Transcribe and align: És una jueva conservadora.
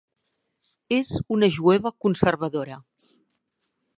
És 0.99 1.11
una 1.35 1.51
jueva 1.57 1.93
conservadora. 2.07 2.83